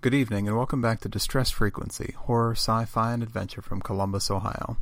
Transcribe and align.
Good 0.00 0.14
evening, 0.14 0.46
and 0.46 0.56
welcome 0.56 0.80
back 0.80 1.00
to 1.00 1.08
Distress 1.08 1.50
Frequency, 1.50 2.14
horror, 2.16 2.52
sci 2.52 2.84
fi, 2.84 3.12
and 3.12 3.20
adventure 3.20 3.60
from 3.60 3.82
Columbus, 3.82 4.30
Ohio. 4.30 4.76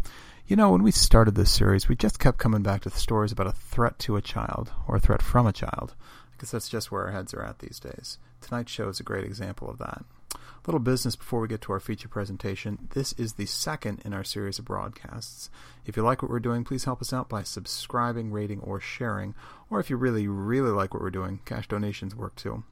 You 0.46 0.56
know, 0.56 0.70
when 0.72 0.82
we 0.82 0.90
started 0.90 1.34
this 1.34 1.50
series, 1.50 1.88
we 1.88 1.96
just 1.96 2.18
kept 2.18 2.36
coming 2.36 2.62
back 2.62 2.82
to 2.82 2.90
the 2.90 2.98
stories 2.98 3.32
about 3.32 3.46
a 3.46 3.52
threat 3.52 3.98
to 4.00 4.16
a 4.16 4.20
child, 4.20 4.72
or 4.86 4.96
a 4.96 5.00
threat 5.00 5.22
from 5.22 5.46
a 5.46 5.54
child. 5.54 5.94
I 6.02 6.38
guess 6.38 6.50
that's 6.50 6.68
just 6.68 6.92
where 6.92 7.06
our 7.06 7.12
heads 7.12 7.32
are 7.32 7.42
at 7.42 7.60
these 7.60 7.80
days. 7.80 8.18
Tonight's 8.42 8.70
show 8.70 8.90
is 8.90 9.00
a 9.00 9.04
great 9.04 9.24
example 9.24 9.70
of 9.70 9.78
that. 9.78 10.04
A 10.34 10.38
little 10.66 10.80
business 10.80 11.16
before 11.16 11.40
we 11.40 11.48
get 11.48 11.62
to 11.62 11.72
our 11.72 11.80
feature 11.80 12.08
presentation. 12.08 12.88
This 12.92 13.14
is 13.14 13.32
the 13.32 13.46
second 13.46 14.02
in 14.04 14.12
our 14.12 14.22
series 14.22 14.58
of 14.58 14.66
broadcasts. 14.66 15.48
If 15.86 15.96
you 15.96 16.02
like 16.02 16.20
what 16.20 16.30
we're 16.30 16.40
doing, 16.40 16.62
please 16.62 16.84
help 16.84 17.00
us 17.00 17.14
out 17.14 17.30
by 17.30 17.42
subscribing, 17.42 18.32
rating, 18.32 18.60
or 18.60 18.80
sharing. 18.80 19.34
Or 19.70 19.80
if 19.80 19.88
you 19.88 19.96
really, 19.96 20.28
really 20.28 20.72
like 20.72 20.92
what 20.92 21.02
we're 21.02 21.08
doing, 21.08 21.40
cash 21.46 21.68
donations 21.68 22.14
work 22.14 22.36
too. 22.36 22.64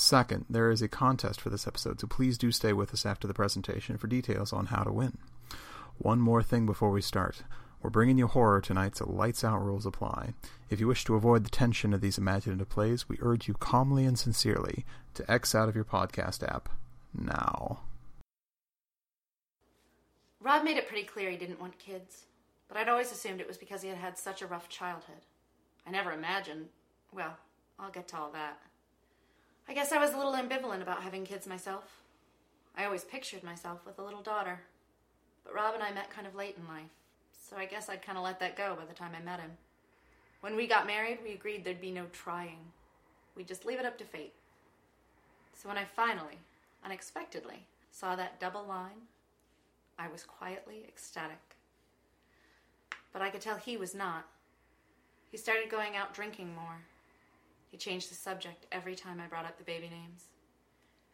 Second, 0.00 0.44
there 0.48 0.70
is 0.70 0.80
a 0.80 0.86
contest 0.86 1.40
for 1.40 1.50
this 1.50 1.66
episode, 1.66 1.98
so 2.00 2.06
please 2.06 2.38
do 2.38 2.52
stay 2.52 2.72
with 2.72 2.94
us 2.94 3.04
after 3.04 3.26
the 3.26 3.34
presentation 3.34 3.98
for 3.98 4.06
details 4.06 4.52
on 4.52 4.66
how 4.66 4.84
to 4.84 4.92
win. 4.92 5.18
One 5.98 6.20
more 6.20 6.40
thing 6.40 6.66
before 6.66 6.92
we 6.92 7.02
start. 7.02 7.42
We're 7.82 7.90
bringing 7.90 8.16
you 8.16 8.28
horror 8.28 8.60
tonight, 8.60 8.96
so 8.96 9.10
lights 9.10 9.42
out 9.42 9.60
rules 9.60 9.86
apply. 9.86 10.34
If 10.70 10.78
you 10.78 10.86
wish 10.86 11.04
to 11.06 11.16
avoid 11.16 11.42
the 11.42 11.50
tension 11.50 11.92
of 11.92 12.00
these 12.00 12.16
imaginative 12.16 12.68
plays, 12.68 13.08
we 13.08 13.18
urge 13.20 13.48
you 13.48 13.54
calmly 13.54 14.04
and 14.04 14.16
sincerely 14.16 14.86
to 15.14 15.28
X 15.28 15.52
out 15.52 15.68
of 15.68 15.74
your 15.74 15.84
podcast 15.84 16.48
app 16.48 16.68
now. 17.12 17.80
Rob 20.40 20.62
made 20.62 20.76
it 20.76 20.86
pretty 20.86 21.08
clear 21.08 21.28
he 21.28 21.36
didn't 21.36 21.60
want 21.60 21.76
kids, 21.80 22.26
but 22.68 22.76
I'd 22.76 22.88
always 22.88 23.10
assumed 23.10 23.40
it 23.40 23.48
was 23.48 23.58
because 23.58 23.82
he 23.82 23.88
had 23.88 23.98
had 23.98 24.16
such 24.16 24.42
a 24.42 24.46
rough 24.46 24.68
childhood. 24.68 25.26
I 25.84 25.90
never 25.90 26.12
imagined. 26.12 26.68
Well, 27.12 27.36
I'll 27.80 27.90
get 27.90 28.06
to 28.08 28.16
all 28.16 28.30
that. 28.30 28.60
I 29.68 29.74
guess 29.74 29.92
I 29.92 29.98
was 29.98 30.14
a 30.14 30.16
little 30.16 30.32
ambivalent 30.32 30.80
about 30.80 31.02
having 31.02 31.24
kids 31.24 31.46
myself. 31.46 32.00
I 32.74 32.86
always 32.86 33.04
pictured 33.04 33.44
myself 33.44 33.84
with 33.84 33.98
a 33.98 34.02
little 34.02 34.22
daughter. 34.22 34.60
But 35.44 35.54
Rob 35.54 35.74
and 35.74 35.82
I 35.82 35.92
met 35.92 36.10
kind 36.10 36.26
of 36.26 36.34
late 36.34 36.56
in 36.56 36.66
life, 36.66 36.90
so 37.32 37.56
I 37.56 37.66
guess 37.66 37.88
I'd 37.88 38.00
kind 38.00 38.16
of 38.16 38.24
let 38.24 38.40
that 38.40 38.56
go 38.56 38.74
by 38.78 38.86
the 38.86 38.94
time 38.94 39.12
I 39.14 39.22
met 39.22 39.40
him. 39.40 39.50
When 40.40 40.56
we 40.56 40.66
got 40.66 40.86
married, 40.86 41.18
we 41.22 41.32
agreed 41.32 41.64
there'd 41.64 41.80
be 41.80 41.90
no 41.90 42.06
trying. 42.12 42.58
We'd 43.36 43.48
just 43.48 43.66
leave 43.66 43.78
it 43.78 43.84
up 43.84 43.98
to 43.98 44.04
fate. 44.04 44.32
So 45.54 45.68
when 45.68 45.78
I 45.78 45.84
finally, 45.84 46.38
unexpectedly, 46.84 47.66
saw 47.90 48.16
that 48.16 48.40
double 48.40 48.64
line, 48.64 49.08
I 49.98 50.08
was 50.08 50.22
quietly 50.22 50.84
ecstatic. 50.88 51.56
But 53.12 53.20
I 53.20 53.28
could 53.30 53.40
tell 53.40 53.56
he 53.56 53.76
was 53.76 53.94
not. 53.94 54.26
He 55.30 55.36
started 55.36 55.70
going 55.70 55.94
out 55.94 56.14
drinking 56.14 56.54
more. 56.54 56.84
He 57.70 57.76
changed 57.76 58.10
the 58.10 58.14
subject 58.14 58.66
every 58.72 58.94
time 58.94 59.20
I 59.20 59.26
brought 59.26 59.44
up 59.44 59.58
the 59.58 59.64
baby 59.64 59.88
names. 59.88 60.24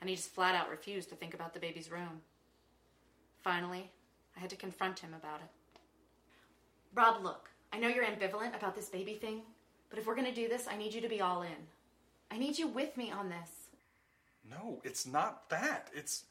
And 0.01 0.09
he 0.09 0.17
just 0.17 0.35
flat 0.35 0.55
out 0.55 0.71
refused 0.71 1.09
to 1.11 1.17
think 1.17 1.35
about 1.35 1.55
the 1.55 1.61
baby's 1.61 1.91
room. 1.91 2.21
Finally, 3.43 3.91
I 4.37 4.41
had 4.41 4.51
to 4.51 4.57
confront 4.57 5.01
him 5.01 5.15
about 5.15 5.41
it. 5.41 5.51
Rob, 6.95 7.23
look, 7.23 7.51
I 7.73 7.79
know 7.79 7.89
you're 7.89 8.05
ambivalent 8.05 8.57
about 8.57 8.75
this 8.75 8.89
baby 8.89 9.15
thing, 9.15 9.43
but 9.91 9.99
if 9.99 10.07
we're 10.07 10.15
gonna 10.15 10.35
do 10.35 10.49
this, 10.49 10.67
I 10.69 10.77
need 10.77 10.95
you 10.95 11.01
to 11.01 11.09
be 11.09 11.21
all 11.21 11.43
in. 11.43 11.69
I 12.31 12.39
need 12.39 12.59
you 12.59 12.69
with 12.69 12.97
me 12.97 13.11
on 13.11 13.29
this. 13.29 13.51
No, 14.49 14.81
it's 14.85 15.07
not 15.07 15.49
that. 15.51 15.91
It's 15.95 16.25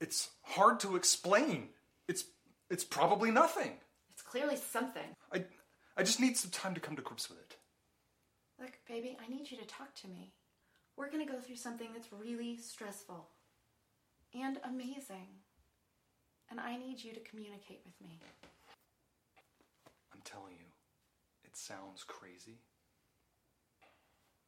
it's 0.00 0.30
hard 0.42 0.80
to 0.80 0.96
explain. 0.96 1.68
It's 2.08 2.24
it's 2.70 2.84
probably 2.84 3.30
nothing. 3.30 3.72
It's 4.12 4.22
clearly 4.22 4.56
something. 4.56 5.16
I 5.32 5.44
I 5.96 6.02
just 6.02 6.20
need 6.20 6.36
some 6.36 6.50
time 6.50 6.74
to 6.74 6.80
come 6.80 6.96
to 6.96 7.02
grips 7.02 7.28
with 7.28 7.38
it. 7.38 7.56
Look, 8.62 8.78
baby, 8.86 9.18
I 9.20 9.28
need 9.28 9.50
you 9.50 9.56
to 9.56 9.66
talk 9.66 9.92
to 9.96 10.08
me. 10.08 10.30
We're 10.96 11.10
gonna 11.10 11.26
go 11.26 11.40
through 11.40 11.56
something 11.56 11.88
that's 11.92 12.12
really 12.12 12.56
stressful 12.56 13.26
and 14.32 14.60
amazing. 14.62 15.26
And 16.48 16.60
I 16.60 16.76
need 16.76 17.02
you 17.02 17.12
to 17.12 17.20
communicate 17.20 17.80
with 17.84 18.00
me. 18.00 18.20
I'm 20.14 20.20
telling 20.22 20.52
you, 20.52 20.66
it 21.44 21.56
sounds 21.56 22.04
crazy. 22.04 22.60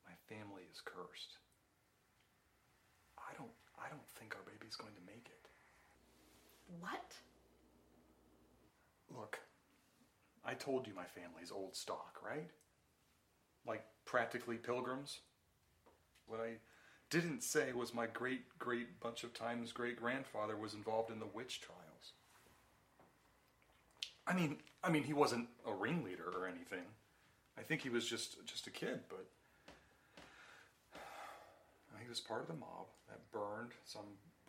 My 0.06 0.12
family 0.28 0.62
is 0.72 0.80
cursed. 0.84 1.38
I 3.18 3.34
don't 3.36 3.50
I 3.84 3.88
don't 3.88 4.08
think 4.16 4.36
our 4.36 4.42
baby's 4.42 4.76
going 4.76 4.94
to 4.94 5.12
make 5.12 5.26
it. 5.26 5.48
What? 6.78 7.14
Look, 9.10 9.40
I 10.44 10.54
told 10.54 10.86
you 10.86 10.94
my 10.94 11.06
family's 11.06 11.50
old 11.50 11.74
stock, 11.74 12.20
right? 12.24 12.50
Like 13.66 13.84
practically 14.04 14.56
pilgrims. 14.56 15.20
What 16.26 16.40
I 16.40 16.54
didn't 17.10 17.42
say 17.42 17.72
was 17.72 17.94
my 17.94 18.06
great 18.06 18.58
great 18.58 19.00
bunch 19.00 19.24
of 19.24 19.34
times 19.34 19.72
great 19.72 20.00
grandfather 20.00 20.56
was 20.56 20.74
involved 20.74 21.10
in 21.10 21.18
the 21.18 21.26
witch 21.26 21.60
trials. 21.60 22.12
I 24.26 24.32
mean, 24.34 24.56
I 24.82 24.90
mean 24.90 25.04
he 25.04 25.12
wasn't 25.12 25.48
a 25.66 25.72
ringleader 25.72 26.30
or 26.34 26.46
anything. 26.46 26.84
I 27.58 27.62
think 27.62 27.82
he 27.82 27.90
was 27.90 28.08
just 28.08 28.44
just 28.46 28.66
a 28.66 28.70
kid, 28.70 29.00
but 29.08 29.26
he 32.04 32.08
was 32.10 32.20
part 32.20 32.42
of 32.42 32.48
the 32.48 32.54
mob 32.54 32.86
that 33.08 33.32
burned 33.32 33.72
some 33.86 34.04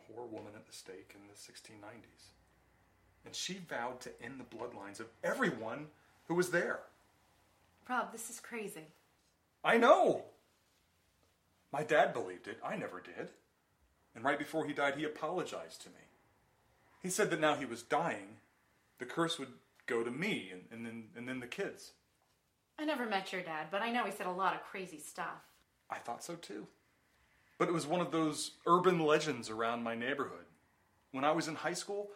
poor 0.08 0.26
woman 0.26 0.52
at 0.56 0.68
the 0.68 0.74
stake 0.74 1.16
in 1.16 1.22
the 1.28 1.34
1690s. 1.34 2.32
And 3.26 3.34
she 3.34 3.60
vowed 3.68 4.02
to 4.02 4.22
end 4.22 4.40
the 4.40 4.56
bloodlines 4.56 5.00
of 5.00 5.08
everyone 5.24 5.88
who 6.28 6.36
was 6.36 6.52
there. 6.52 6.82
Rob, 7.90 8.12
this 8.12 8.30
is 8.30 8.40
crazy. 8.40 8.88
I 9.66 9.78
know. 9.78 10.26
My 11.74 11.84
dad 11.84 12.14
believed 12.14 12.48
it. 12.48 12.60
I 12.64 12.76
never 12.78 13.02
did. 13.02 13.32
And 14.14 14.24
right 14.24 14.40
before 14.40 14.66
he 14.66 14.74
died, 14.74 14.96
he 14.96 15.04
apologized 15.04 15.82
to 15.82 15.90
me. 15.90 15.96
He 17.02 17.10
said 17.10 17.32
that 17.32 17.42
now 17.42 17.56
he 17.56 17.66
was 17.66 17.82
dying, 17.82 18.38
the 19.00 19.06
curse 19.06 19.38
would 19.40 19.52
go 19.88 20.04
to 20.04 20.12
me 20.12 20.52
and, 20.52 20.62
and, 20.72 20.86
then, 20.86 21.04
and 21.18 21.28
then 21.28 21.40
the 21.40 21.48
kids. 21.48 21.92
I 22.80 22.86
never 22.86 23.06
met 23.06 23.34
your 23.34 23.42
dad, 23.42 23.68
but 23.72 23.82
I 23.82 23.92
know 23.92 24.06
he 24.06 24.12
said 24.12 24.28
a 24.28 24.32
lot 24.32 24.54
of 24.54 24.64
crazy 24.64 25.00
stuff. 25.00 25.44
I 25.90 25.98
thought 25.98 26.24
so 26.24 26.36
too. 26.36 26.68
But 27.58 27.68
it 27.68 27.74
was 27.74 27.88
one 27.88 28.02
of 28.02 28.12
those 28.12 28.52
urban 28.68 29.00
legends 29.00 29.50
around 29.50 29.84
my 29.84 29.96
neighborhood. 29.96 30.46
When 31.12 31.24
I 31.24 31.32
was 31.32 31.48
in 31.48 31.56
high 31.56 31.74
school, 31.74 32.10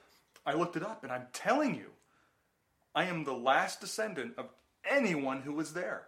I 0.46 0.54
looked 0.54 0.76
it 0.76 0.84
up, 0.84 1.04
and 1.04 1.12
I'm 1.12 1.28
telling 1.32 1.76
you, 1.76 1.92
I 2.94 3.06
am 3.06 3.24
the 3.24 3.34
last 3.34 3.80
descendant 3.80 4.34
of 4.38 4.50
anyone 4.90 5.42
who 5.42 5.54
was 5.54 5.74
there. 5.74 6.08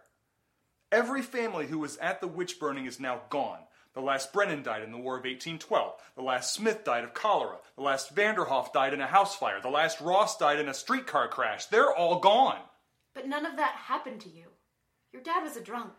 Every 0.92 1.22
family 1.22 1.66
who 1.66 1.78
was 1.78 1.96
at 1.96 2.20
the 2.20 2.28
witch 2.28 2.60
burning 2.60 2.84
is 2.84 3.00
now 3.00 3.22
gone. 3.30 3.60
The 3.94 4.02
last 4.02 4.32
Brennan 4.32 4.62
died 4.62 4.82
in 4.82 4.92
the 4.92 4.98
War 4.98 5.14
of 5.14 5.24
1812. 5.24 5.94
The 6.16 6.22
last 6.22 6.54
Smith 6.54 6.84
died 6.84 7.02
of 7.02 7.14
cholera. 7.14 7.56
The 7.76 7.82
last 7.82 8.14
Vanderhoff 8.14 8.74
died 8.74 8.92
in 8.92 9.00
a 9.00 9.06
house 9.06 9.34
fire. 9.34 9.60
The 9.60 9.70
last 9.70 10.00
Ross 10.02 10.36
died 10.36 10.60
in 10.60 10.68
a 10.68 10.74
streetcar 10.74 11.28
crash. 11.28 11.66
They're 11.66 11.94
all 11.94 12.20
gone. 12.20 12.60
But 13.14 13.26
none 13.26 13.46
of 13.46 13.56
that 13.56 13.72
happened 13.72 14.20
to 14.22 14.28
you. 14.28 14.48
Your 15.12 15.22
dad 15.22 15.42
was 15.42 15.56
a 15.56 15.62
drunk. 15.62 15.92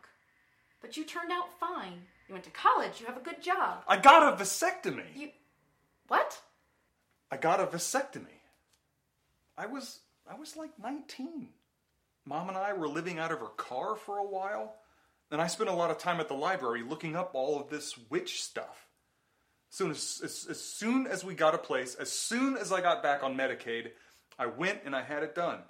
But 0.79 0.95
you 0.95 1.05
turned 1.05 1.31
out 1.31 1.59
fine. 1.59 2.03
You 2.27 2.33
went 2.33 2.45
to 2.45 2.51
college. 2.51 2.99
You 2.99 3.07
have 3.07 3.17
a 3.17 3.21
good 3.21 3.41
job. 3.41 3.83
I 3.87 3.97
got 3.97 4.33
a 4.33 4.43
vasectomy. 4.43 5.15
You. 5.15 5.29
What? 6.07 6.39
I 7.31 7.37
got 7.37 7.59
a 7.59 7.65
vasectomy. 7.65 8.41
I 9.57 9.65
was 9.65 10.01
I 10.29 10.35
was 10.35 10.55
like 10.55 10.71
19. 10.81 11.49
Mom 12.25 12.49
and 12.49 12.57
I 12.57 12.73
were 12.73 12.87
living 12.87 13.19
out 13.19 13.31
of 13.31 13.39
her 13.39 13.47
car 13.47 13.95
for 13.95 14.17
a 14.17 14.25
while, 14.25 14.75
and 15.33 15.41
I 15.41 15.47
spent 15.47 15.69
a 15.69 15.73
lot 15.73 15.89
of 15.89 15.97
time 15.97 16.19
at 16.19 16.27
the 16.27 16.35
library 16.35 16.83
looking 16.87 17.15
up 17.15 17.31
all 17.33 17.59
of 17.59 17.67
this 17.67 17.97
witch 18.11 18.43
stuff. 18.43 18.87
Soon 19.71 19.89
as, 19.89 20.21
as, 20.23 20.45
as 20.47 20.61
soon 20.61 21.07
as 21.07 21.25
we 21.25 21.33
got 21.33 21.55
a 21.55 21.57
place, 21.57 21.95
as 21.95 22.11
soon 22.11 22.55
as 22.55 22.71
I 22.71 22.81
got 22.81 23.01
back 23.01 23.23
on 23.23 23.35
Medicaid, 23.35 23.89
I 24.37 24.45
went 24.45 24.81
and 24.85 24.95
I 24.95 25.01
had 25.01 25.23
it 25.23 25.33
done. 25.33 25.63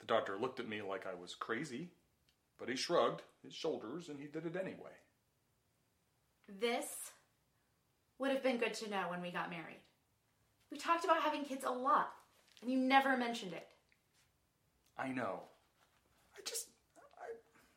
The 0.00 0.06
doctor 0.06 0.36
looked 0.38 0.60
at 0.60 0.68
me 0.68 0.82
like 0.82 1.06
I 1.06 1.14
was 1.14 1.34
crazy, 1.34 1.88
but 2.58 2.68
he 2.68 2.76
shrugged 2.76 3.22
his 3.42 3.54
shoulders 3.54 4.10
and 4.10 4.20
he 4.20 4.26
did 4.26 4.44
it 4.44 4.54
anyway. 4.54 4.92
This 6.60 6.86
would 8.18 8.30
have 8.30 8.42
been 8.42 8.58
good 8.58 8.74
to 8.74 8.90
know 8.90 9.06
when 9.08 9.22
we 9.22 9.30
got 9.30 9.48
married. 9.48 9.80
We 10.70 10.76
talked 10.76 11.04
about 11.06 11.22
having 11.22 11.44
kids 11.44 11.64
a 11.64 11.72
lot, 11.72 12.10
and 12.60 12.70
you 12.70 12.78
never 12.78 13.16
mentioned 13.16 13.54
it. 13.54 13.66
I 14.98 15.08
know. 15.08 15.40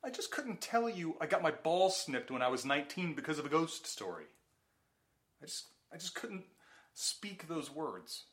I 0.04 0.08
just 0.08 0.08
I, 0.08 0.08
I 0.08 0.12
just 0.12 0.32
couldn't 0.32 0.62
tell 0.62 0.90
you 0.90 1.16
I 1.20 1.26
got 1.26 1.42
my 1.42 1.52
balls 1.52 1.98
snipped 1.98 2.32
when 2.32 2.42
I 2.42 2.48
was 2.48 2.66
19 2.66 3.14
because 3.14 3.40
of 3.40 3.46
a 3.46 3.50
ghost 3.50 3.88
story. 3.88 4.26
I 5.42 5.46
just 5.46 5.66
I 5.94 5.98
just 5.98 6.16
couldn't 6.16 6.44
speak 6.94 7.48
those 7.48 7.72
words. 7.72 8.24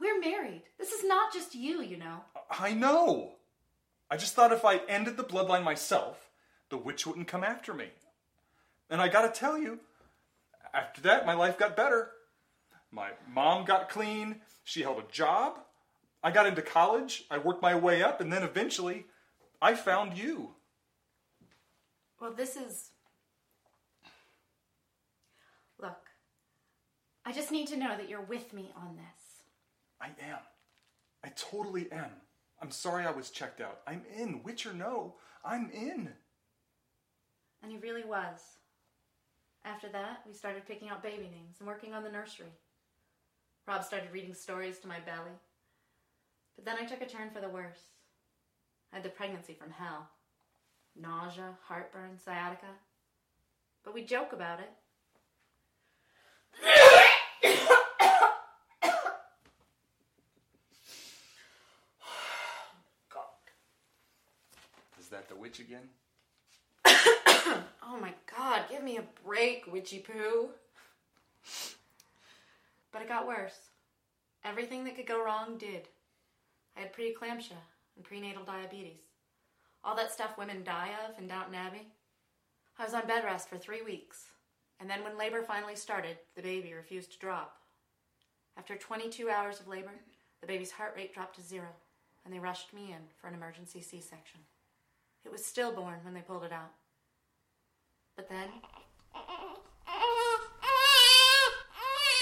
We're 0.00 0.20
married. 0.20 0.62
This 0.78 0.92
is 0.92 1.04
not 1.04 1.32
just 1.32 1.54
you, 1.54 1.82
you 1.82 1.96
know. 1.96 2.24
I 2.50 2.72
know. 2.74 3.34
I 4.10 4.16
just 4.16 4.34
thought 4.34 4.52
if 4.52 4.64
I 4.64 4.80
ended 4.88 5.16
the 5.16 5.24
bloodline 5.24 5.64
myself, 5.64 6.30
the 6.68 6.76
witch 6.76 7.06
wouldn't 7.06 7.28
come 7.28 7.44
after 7.44 7.74
me. 7.74 7.88
And 8.90 9.00
I 9.00 9.08
gotta 9.08 9.28
tell 9.28 9.58
you, 9.58 9.80
after 10.74 11.00
that, 11.02 11.26
my 11.26 11.34
life 11.34 11.58
got 11.58 11.76
better. 11.76 12.10
My 12.90 13.10
mom 13.28 13.64
got 13.64 13.88
clean. 13.88 14.40
She 14.64 14.82
held 14.82 14.98
a 14.98 15.12
job. 15.12 15.58
I 16.22 16.30
got 16.30 16.46
into 16.46 16.62
college. 16.62 17.24
I 17.30 17.38
worked 17.38 17.62
my 17.62 17.74
way 17.74 18.02
up, 18.02 18.20
and 18.20 18.32
then 18.32 18.42
eventually, 18.42 19.06
I 19.62 19.74
found 19.74 20.18
you. 20.18 20.54
Well, 22.22 22.32
this 22.32 22.54
is. 22.54 22.90
Look, 25.80 26.06
I 27.26 27.32
just 27.32 27.50
need 27.50 27.66
to 27.66 27.76
know 27.76 27.96
that 27.96 28.08
you're 28.08 28.20
with 28.20 28.52
me 28.52 28.70
on 28.76 28.94
this. 28.94 29.42
I 30.00 30.06
am. 30.30 30.38
I 31.24 31.30
totally 31.30 31.90
am. 31.90 32.12
I'm 32.60 32.70
sorry 32.70 33.04
I 33.04 33.10
was 33.10 33.30
checked 33.30 33.60
out. 33.60 33.80
I'm 33.88 34.02
in. 34.16 34.44
Witch 34.44 34.66
or 34.66 34.72
no, 34.72 35.16
I'm 35.44 35.68
in. 35.72 36.10
And 37.60 37.72
he 37.72 37.78
really 37.78 38.04
was. 38.04 38.38
After 39.64 39.88
that, 39.88 40.20
we 40.24 40.32
started 40.32 40.64
picking 40.64 40.90
out 40.90 41.02
baby 41.02 41.24
names 41.24 41.56
and 41.58 41.66
working 41.66 41.92
on 41.92 42.04
the 42.04 42.12
nursery. 42.12 42.54
Rob 43.66 43.82
started 43.82 44.12
reading 44.12 44.34
stories 44.34 44.78
to 44.78 44.86
my 44.86 45.00
belly. 45.00 45.40
But 46.54 46.66
then 46.66 46.76
I 46.80 46.84
took 46.84 47.02
a 47.02 47.06
turn 47.06 47.30
for 47.30 47.40
the 47.40 47.48
worse. 47.48 47.82
I 48.92 48.96
had 48.96 49.04
the 49.04 49.08
pregnancy 49.08 49.54
from 49.54 49.72
hell 49.72 50.08
nausea, 51.00 51.56
heartburn, 51.66 52.18
sciatica. 52.18 52.66
But 53.84 53.94
we 53.94 54.04
joke 54.04 54.32
about 54.32 54.60
it. 54.60 54.70
Is 65.00 65.08
that 65.08 65.28
the 65.28 65.36
witch 65.36 65.60
again? 65.60 65.88
Oh 67.84 67.98
my 68.00 68.14
god, 68.34 68.62
give 68.70 68.82
me 68.82 68.96
a 68.96 69.04
break, 69.22 69.70
witchy 69.70 69.98
poo. 69.98 70.48
But 72.90 73.02
it 73.02 73.08
got 73.08 73.26
worse. 73.26 73.58
Everything 74.44 74.84
that 74.84 74.96
could 74.96 75.06
go 75.06 75.22
wrong 75.22 75.58
did. 75.58 75.88
I 76.76 76.80
had 76.80 76.94
preeclampsia 76.94 77.58
and 77.96 78.04
prenatal 78.04 78.44
diabetes. 78.44 79.11
All 79.84 79.96
that 79.96 80.12
stuff 80.12 80.38
women 80.38 80.62
die 80.62 80.90
of 81.08 81.18
in 81.18 81.26
Downton 81.26 81.56
Abbey. 81.56 81.88
I 82.78 82.84
was 82.84 82.94
on 82.94 83.06
bed 83.06 83.24
rest 83.24 83.48
for 83.48 83.58
three 83.58 83.82
weeks, 83.82 84.26
and 84.78 84.88
then 84.88 85.02
when 85.02 85.18
labor 85.18 85.42
finally 85.42 85.74
started, 85.74 86.18
the 86.36 86.42
baby 86.42 86.72
refused 86.72 87.12
to 87.12 87.18
drop. 87.18 87.56
After 88.56 88.76
22 88.76 89.28
hours 89.28 89.58
of 89.58 89.66
labor, 89.66 89.94
the 90.40 90.46
baby's 90.46 90.70
heart 90.70 90.94
rate 90.96 91.12
dropped 91.12 91.34
to 91.36 91.42
zero, 91.42 91.68
and 92.24 92.32
they 92.32 92.38
rushed 92.38 92.72
me 92.72 92.92
in 92.92 93.02
for 93.20 93.26
an 93.26 93.34
emergency 93.34 93.80
C 93.80 94.00
section. 94.00 94.40
It 95.24 95.32
was 95.32 95.44
stillborn 95.44 95.98
when 96.04 96.14
they 96.14 96.20
pulled 96.20 96.44
it 96.44 96.52
out. 96.52 96.72
But 98.16 98.28
then, 98.28 98.48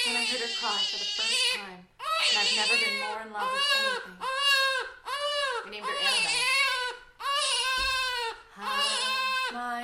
when 0.06 0.16
I 0.16 0.24
heard 0.24 0.40
her 0.40 0.54
cry 0.60 0.78
for 0.78 0.98
the 0.98 1.04
first 1.04 1.54
time, 1.56 1.86
and 2.30 2.38
I've 2.38 2.56
never 2.56 2.74
been 2.74 3.00
more 3.00 3.20
in 3.26 3.32
love 3.32 3.50
with 3.52 3.62
anything, 3.76 4.16
we 5.64 5.70
named 5.72 5.86
her 5.86 5.92
Annabelle. 5.92 6.49
Hi, 8.62 9.54
my 9.54 9.80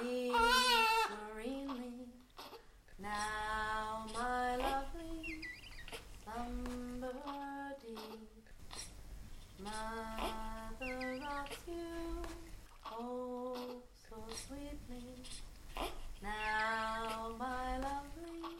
dear 0.00 0.30
one, 0.30 0.46
serenely. 1.08 2.06
Now, 3.00 4.06
my 4.14 4.54
lovely, 4.54 5.40
slumber 6.22 7.12
deep. 7.82 8.46
Mother 9.58 11.18
rocks 11.20 11.56
you, 11.66 12.22
oh, 12.92 13.56
so 14.08 14.16
sweetly. 14.46 15.24
Now, 16.22 17.34
my 17.36 17.78
lovely, 17.78 18.54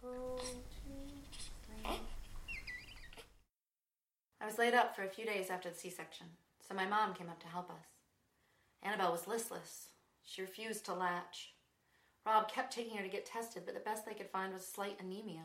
go 0.00 0.38
to 0.38 0.44
sleep. 0.46 2.00
I 4.40 4.46
was 4.46 4.56
laid 4.56 4.72
up 4.72 4.96
for 4.96 5.02
a 5.02 5.08
few 5.10 5.26
days 5.26 5.50
after 5.50 5.68
the 5.68 5.76
C 5.76 5.90
section, 5.90 6.26
so 6.66 6.74
my 6.74 6.86
mom 6.86 7.14
came 7.14 7.28
up 7.28 7.40
to 7.40 7.48
help 7.48 7.70
us. 7.70 7.86
Annabelle 8.82 9.12
was 9.12 9.26
listless. 9.26 9.88
She 10.22 10.42
refused 10.42 10.84
to 10.86 10.94
latch. 10.94 11.54
Rob 12.26 12.50
kept 12.50 12.72
taking 12.72 12.96
her 12.96 13.02
to 13.02 13.08
get 13.08 13.26
tested, 13.26 13.64
but 13.66 13.74
the 13.74 13.80
best 13.80 14.06
they 14.06 14.14
could 14.14 14.30
find 14.30 14.52
was 14.52 14.66
slight 14.66 14.98
anemia. 15.00 15.42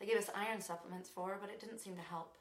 They 0.00 0.06
gave 0.06 0.16
us 0.16 0.30
iron 0.34 0.60
supplements 0.60 1.10
for 1.10 1.28
her, 1.28 1.38
but 1.40 1.50
it 1.50 1.60
didn't 1.60 1.80
seem 1.80 1.96
to 1.96 2.02
help. 2.02 2.36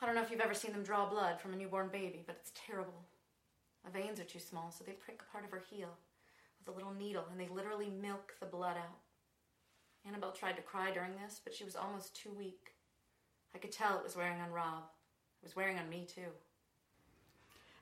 I 0.00 0.06
don't 0.06 0.16
know 0.16 0.22
if 0.22 0.30
you've 0.30 0.40
ever 0.40 0.54
seen 0.54 0.72
them 0.72 0.82
draw 0.82 1.08
blood 1.08 1.40
from 1.40 1.52
a 1.52 1.56
newborn 1.56 1.88
baby, 1.92 2.24
but 2.26 2.36
it's 2.40 2.52
terrible. 2.66 3.06
The 3.84 3.90
veins 3.90 4.18
are 4.18 4.24
too 4.24 4.40
small, 4.40 4.70
so 4.70 4.82
they 4.84 4.92
prick 4.92 5.22
a 5.22 5.32
part 5.32 5.44
of 5.44 5.52
her 5.52 5.62
heel 5.70 5.90
with 6.58 6.74
a 6.74 6.76
little 6.76 6.92
needle, 6.92 7.24
and 7.30 7.38
they 7.38 7.48
literally 7.48 7.90
milk 7.90 8.34
the 8.40 8.46
blood 8.46 8.76
out. 8.76 8.98
Annabelle 10.06 10.32
tried 10.32 10.56
to 10.56 10.62
cry 10.62 10.90
during 10.90 11.12
this, 11.14 11.40
but 11.42 11.54
she 11.54 11.64
was 11.64 11.76
almost 11.76 12.16
too 12.16 12.32
weak. 12.36 12.74
I 13.54 13.58
could 13.58 13.70
tell 13.70 13.96
it 13.96 14.04
was 14.04 14.16
wearing 14.16 14.40
on 14.40 14.50
Rob. 14.50 14.84
It 15.42 15.46
was 15.46 15.56
wearing 15.56 15.78
on 15.78 15.88
me, 15.90 16.06
too. 16.12 16.30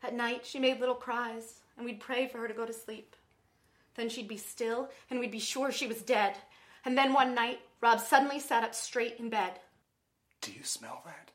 At 0.03 0.15
night, 0.15 0.47
she 0.47 0.59
made 0.59 0.81
little 0.81 0.95
cries, 0.95 1.61
and 1.77 1.85
we'd 1.85 2.01
pray 2.01 2.27
for 2.27 2.39
her 2.39 2.49
to 2.49 2.55
go 2.55 2.65
to 2.65 2.73
sleep. 2.73 3.15
Then 3.97 4.09
she'd 4.09 4.29
be 4.29 4.39
still, 4.39 4.89
and 5.11 5.21
we'd 5.21 5.31
be 5.31 5.39
sure 5.39 5.71
she 5.71 5.87
was 5.87 6.01
dead. 6.01 6.37
And 6.85 6.97
then 6.97 7.13
one 7.13 7.35
night, 7.35 7.61
Rob 7.83 8.01
suddenly 8.01 8.41
sat 8.41 8.65
up 8.65 8.75
straight 8.75 9.17
in 9.19 9.29
bed. 9.29 9.61
Do 10.41 10.53
you 10.53 10.63
smell 10.63 11.03
that? 11.05 11.31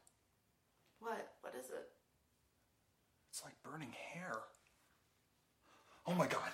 What? 0.99 1.33
What 1.41 1.53
is 1.59 1.69
it? 1.69 1.89
It's 3.29 3.43
like 3.43 3.53
burning 3.61 3.93
hair. 4.13 4.31
Oh 6.07 6.13
my 6.13 6.25
god. 6.25 6.49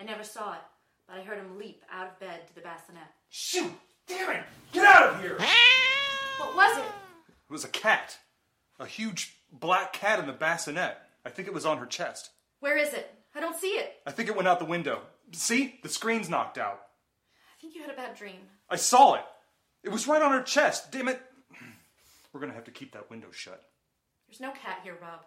I 0.00 0.04
never 0.04 0.24
saw 0.24 0.54
it, 0.54 0.60
but 1.06 1.18
I 1.18 1.22
heard 1.22 1.38
him 1.38 1.56
leap 1.58 1.84
out 1.92 2.08
of 2.08 2.18
bed 2.18 2.48
to 2.48 2.54
the 2.54 2.60
bassinet. 2.62 3.04
Shoot! 3.28 3.72
Damn 4.08 4.30
it! 4.30 4.44
Get 4.72 4.84
out 4.84 5.14
of 5.14 5.20
here! 5.20 5.38
What 6.38 6.56
was 6.56 6.78
it? 6.78 6.84
It 7.28 7.52
was 7.52 7.64
a 7.64 7.68
cat. 7.68 8.18
A 8.78 8.86
huge 8.86 9.36
black 9.52 9.92
cat 9.92 10.18
in 10.18 10.26
the 10.26 10.32
bassinet. 10.32 10.98
I 11.24 11.30
think 11.30 11.48
it 11.48 11.54
was 11.54 11.64
on 11.66 11.78
her 11.78 11.86
chest. 11.86 12.30
Where 12.60 12.76
is 12.76 12.92
it? 12.92 13.10
I 13.34 13.40
don't 13.40 13.58
see 13.58 13.68
it. 13.68 13.94
I 14.06 14.10
think 14.10 14.28
it 14.28 14.36
went 14.36 14.48
out 14.48 14.58
the 14.58 14.64
window. 14.64 15.02
See? 15.32 15.78
The 15.82 15.88
screen's 15.88 16.28
knocked 16.28 16.58
out. 16.58 16.80
I 17.56 17.60
think 17.60 17.74
you 17.74 17.82
had 17.82 17.90
a 17.90 17.96
bad 17.96 18.16
dream. 18.16 18.40
I 18.68 18.76
saw 18.76 19.14
it. 19.14 19.24
It 19.82 19.90
was 19.90 20.06
right 20.06 20.22
on 20.22 20.32
her 20.32 20.42
chest. 20.42 20.90
Damn 20.90 21.08
it. 21.08 21.20
We're 22.32 22.40
gonna 22.40 22.54
have 22.54 22.64
to 22.64 22.70
keep 22.70 22.92
that 22.92 23.10
window 23.10 23.28
shut. 23.30 23.62
There's 24.26 24.40
no 24.40 24.50
cat 24.52 24.80
here, 24.82 24.98
Rob. 25.00 25.20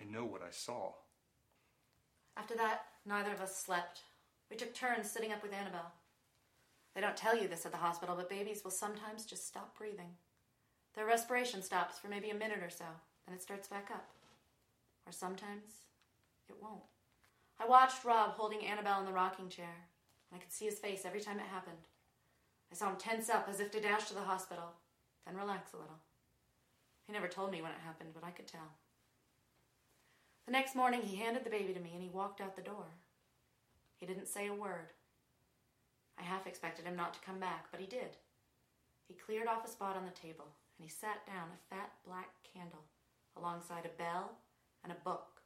I 0.00 0.04
know 0.04 0.24
what 0.24 0.42
I 0.42 0.50
saw. 0.50 0.92
After 2.36 2.56
that, 2.56 2.82
neither 3.04 3.32
of 3.32 3.40
us 3.40 3.56
slept. 3.56 4.00
We 4.50 4.56
took 4.56 4.74
turns 4.74 5.10
sitting 5.10 5.32
up 5.32 5.42
with 5.42 5.52
Annabelle. 5.52 5.92
They 6.94 7.00
don't 7.00 7.16
tell 7.16 7.36
you 7.36 7.48
this 7.48 7.66
at 7.66 7.72
the 7.72 7.78
hospital, 7.78 8.16
but 8.16 8.30
babies 8.30 8.62
will 8.64 8.70
sometimes 8.70 9.24
just 9.24 9.46
stop 9.46 9.76
breathing. 9.76 10.10
Their 10.98 11.06
respiration 11.06 11.62
stops 11.62 11.96
for 11.96 12.08
maybe 12.08 12.30
a 12.30 12.34
minute 12.34 12.58
or 12.60 12.70
so, 12.70 12.84
then 13.24 13.36
it 13.36 13.40
starts 13.40 13.68
back 13.68 13.88
up. 13.88 14.08
Or 15.06 15.12
sometimes 15.12 15.86
it 16.48 16.56
won't. 16.60 16.82
I 17.60 17.68
watched 17.68 18.04
Rob 18.04 18.32
holding 18.32 18.66
Annabelle 18.66 18.98
in 18.98 19.06
the 19.06 19.12
rocking 19.12 19.48
chair, 19.48 19.86
and 20.28 20.36
I 20.36 20.42
could 20.42 20.52
see 20.52 20.64
his 20.64 20.80
face 20.80 21.04
every 21.04 21.20
time 21.20 21.38
it 21.38 21.46
happened. 21.46 21.86
I 22.72 22.74
saw 22.74 22.90
him 22.90 22.96
tense 22.96 23.30
up 23.30 23.46
as 23.48 23.60
if 23.60 23.70
to 23.70 23.80
dash 23.80 24.08
to 24.08 24.14
the 24.14 24.22
hospital, 24.22 24.72
then 25.24 25.36
relax 25.36 25.72
a 25.72 25.76
little. 25.76 26.00
He 27.06 27.12
never 27.12 27.28
told 27.28 27.52
me 27.52 27.62
when 27.62 27.70
it 27.70 27.86
happened, 27.86 28.10
but 28.12 28.24
I 28.24 28.32
could 28.32 28.48
tell. 28.48 28.72
The 30.46 30.52
next 30.52 30.74
morning, 30.74 31.02
he 31.02 31.14
handed 31.14 31.44
the 31.44 31.50
baby 31.50 31.74
to 31.74 31.80
me 31.80 31.92
and 31.94 32.02
he 32.02 32.08
walked 32.08 32.40
out 32.40 32.56
the 32.56 32.62
door. 32.62 32.86
He 34.00 34.06
didn't 34.06 34.26
say 34.26 34.48
a 34.48 34.52
word. 34.52 34.90
I 36.18 36.24
half 36.24 36.48
expected 36.48 36.86
him 36.86 36.96
not 36.96 37.14
to 37.14 37.20
come 37.20 37.38
back, 37.38 37.66
but 37.70 37.78
he 37.78 37.86
did. 37.86 38.16
He 39.06 39.14
cleared 39.14 39.46
off 39.46 39.64
a 39.64 39.68
spot 39.68 39.96
on 39.96 40.04
the 40.04 40.10
table 40.10 40.46
and 40.78 40.84
he 40.84 40.88
sat 40.88 41.26
down 41.26 41.48
a 41.48 41.74
fat 41.74 41.90
black 42.06 42.30
candle 42.54 42.84
alongside 43.36 43.84
a 43.84 44.02
bell 44.02 44.32
and 44.82 44.92
a 44.92 45.04
book. 45.04 45.40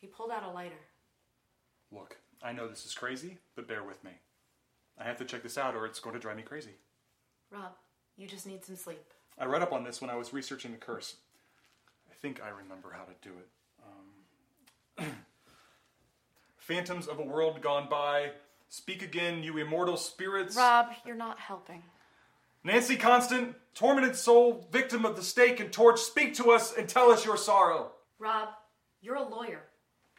He 0.00 0.06
pulled 0.06 0.30
out 0.30 0.44
a 0.44 0.50
lighter. 0.50 0.74
Look, 1.90 2.16
I 2.42 2.52
know 2.52 2.68
this 2.68 2.84
is 2.84 2.94
crazy, 2.94 3.38
but 3.56 3.68
bear 3.68 3.82
with 3.82 4.02
me. 4.04 4.12
I 4.98 5.04
have 5.04 5.18
to 5.18 5.24
check 5.24 5.42
this 5.42 5.58
out 5.58 5.74
or 5.74 5.86
it's 5.86 6.00
going 6.00 6.14
to 6.14 6.20
drive 6.20 6.36
me 6.36 6.42
crazy. 6.42 6.72
Rob, 7.50 7.72
you 8.16 8.26
just 8.26 8.46
need 8.46 8.64
some 8.64 8.76
sleep. 8.76 9.02
I 9.38 9.46
read 9.46 9.62
up 9.62 9.72
on 9.72 9.84
this 9.84 10.00
when 10.00 10.10
I 10.10 10.16
was 10.16 10.32
researching 10.32 10.72
the 10.72 10.76
curse. 10.78 11.16
I 12.10 12.14
think 12.14 12.42
I 12.42 12.50
remember 12.50 12.94
how 12.96 13.04
to 13.04 13.14
do 13.22 13.30
it. 13.38 13.48
Um, 14.98 15.06
Phantoms 16.56 17.08
of 17.08 17.18
a 17.18 17.22
world 17.24 17.60
gone 17.60 17.88
by, 17.90 18.30
speak 18.68 19.02
again, 19.02 19.42
you 19.42 19.58
immortal 19.58 19.96
spirits. 19.96 20.56
Rob, 20.56 20.88
you're 21.04 21.16
not 21.16 21.38
helping. 21.38 21.82
Nancy 22.64 22.96
Constant, 22.96 23.56
tormented 23.74 24.14
soul, 24.14 24.68
victim 24.70 25.04
of 25.04 25.16
the 25.16 25.22
stake 25.22 25.58
and 25.58 25.72
torch, 25.72 26.00
speak 26.00 26.34
to 26.34 26.52
us 26.52 26.72
and 26.76 26.88
tell 26.88 27.10
us 27.10 27.24
your 27.24 27.36
sorrow. 27.36 27.90
Rob, 28.18 28.50
you're 29.00 29.16
a 29.16 29.28
lawyer. 29.28 29.62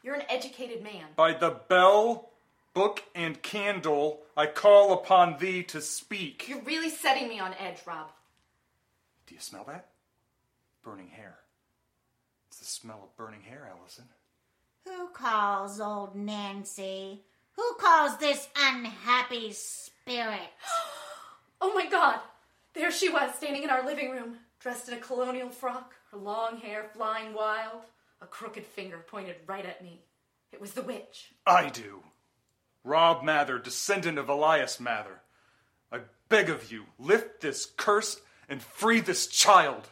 You're 0.04 0.16
an 0.16 0.26
educated 0.28 0.84
man. 0.84 1.06
By 1.16 1.34
the 1.34 1.52
bell, 1.70 2.32
book, 2.74 3.04
and 3.16 3.42
candle, 3.42 4.20
I 4.36 4.48
call 4.48 4.92
upon 4.92 5.38
thee 5.40 5.64
to 5.64 5.80
speak. 5.80 6.50
You're 6.50 6.62
really 6.64 6.90
setting 6.90 7.30
me 7.30 7.40
on 7.40 7.54
edge, 7.54 7.78
Rob. 7.86 8.08
Do 9.26 9.36
you 9.36 9.42
smell 9.42 9.64
that? 9.68 9.88
Burning 10.84 11.08
hair. 11.08 11.38
It's 12.50 12.60
the 12.60 12.66
smell 12.66 13.00
of 13.04 13.16
burning 13.16 13.42
hair, 13.42 13.70
Allison. 13.72 14.06
Who 14.86 15.08
calls 15.08 15.80
old 15.80 16.14
Nancy? 16.14 17.22
Who 17.56 17.74
calls 17.80 18.18
this 18.18 18.50
unhappy 18.58 19.54
spirit? 19.54 20.40
Oh 21.66 21.74
my 21.74 21.86
god! 21.86 22.20
There 22.74 22.92
she 22.92 23.10
was, 23.10 23.36
standing 23.36 23.64
in 23.64 23.70
our 23.70 23.86
living 23.86 24.12
room, 24.12 24.38
dressed 24.60 24.88
in 24.88 24.96
a 24.96 25.02
colonial 25.02 25.50
frock, 25.50 25.94
her 26.12 26.18
long 26.18 26.58
hair 26.58 26.90
flying 26.94 27.34
wild, 27.34 27.84
a 28.22 28.26
crooked 28.26 28.66
finger 28.66 29.04
pointed 29.08 29.36
right 29.46 29.66
at 29.66 29.84
me. 29.84 30.02
It 30.52 30.60
was 30.60 30.74
the 30.74 30.82
witch. 30.82 31.34
I 31.46 31.70
do. 31.70 32.04
Rob 32.84 33.24
Mather, 33.24 33.60
descendant 33.60 34.18
of 34.18 34.30
Elias 34.30 34.80
Mather. 34.80 35.22
I 35.92 36.00
beg 36.30 36.50
of 36.50 36.72
you, 36.72 36.86
lift 36.98 37.42
this 37.42 37.66
curse 37.78 38.20
and 38.50 38.62
free 38.62 39.00
this 39.00 39.28
child. 39.28 39.90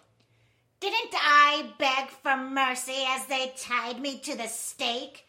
Didn't 0.79 1.13
I 1.13 1.71
beg 1.77 2.09
for 2.09 2.35
mercy 2.35 3.03
as 3.07 3.27
they 3.27 3.53
tied 3.57 3.99
me 3.99 4.19
to 4.19 4.35
the 4.35 4.47
stake? 4.47 5.25